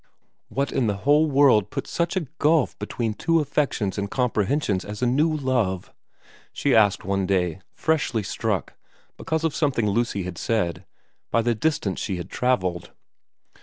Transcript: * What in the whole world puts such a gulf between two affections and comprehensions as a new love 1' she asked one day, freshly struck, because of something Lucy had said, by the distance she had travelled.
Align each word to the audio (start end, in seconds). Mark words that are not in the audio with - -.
* 0.29 0.39
What 0.49 0.71
in 0.71 0.87
the 0.87 0.95
whole 1.05 1.29
world 1.29 1.69
puts 1.69 1.91
such 1.91 2.15
a 2.15 2.25
gulf 2.39 2.75
between 2.79 3.13
two 3.13 3.39
affections 3.39 3.99
and 3.99 4.09
comprehensions 4.09 4.83
as 4.83 5.03
a 5.03 5.05
new 5.05 5.31
love 5.31 5.89
1' 5.89 5.95
she 6.53 6.73
asked 6.75 7.05
one 7.05 7.27
day, 7.27 7.61
freshly 7.75 8.23
struck, 8.23 8.73
because 9.15 9.43
of 9.43 9.53
something 9.55 9.87
Lucy 9.87 10.23
had 10.23 10.39
said, 10.39 10.85
by 11.29 11.43
the 11.43 11.53
distance 11.53 11.99
she 11.99 12.15
had 12.17 12.31
travelled. 12.31 12.89